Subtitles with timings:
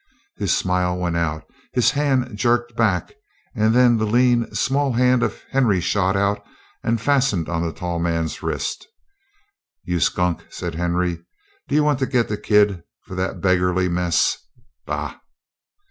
[0.37, 1.43] His smile went out;
[1.73, 3.13] his hand jerked back;
[3.55, 6.43] and then the lean, small hand of Henry shot out
[6.83, 8.87] and fastened on the tall man's wrist.
[9.83, 11.23] "You skunk!" said Henry.
[11.67, 14.39] "D'you want to get the kid for that beggarly mess?
[14.87, 15.17] Bah!"